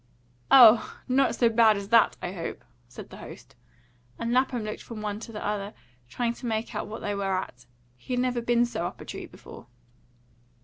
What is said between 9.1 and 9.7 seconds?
before.